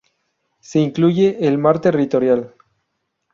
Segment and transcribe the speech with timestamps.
[0.61, 2.55] Se incluye el mar territorial.